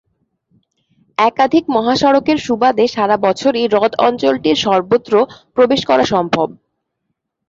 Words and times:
একাধিক 1.17 1.63
মহাসড়কের 1.75 2.37
সুবাদে 2.39 2.85
সারা 2.87 3.15
বছরই 3.25 3.65
হ্রদ 3.67 3.93
অঞ্চলটির 4.07 4.57
সর্বত্র 4.65 5.13
প্রবেশ 5.55 5.81
করা 5.89 6.05
সম্ভব। 6.13 6.47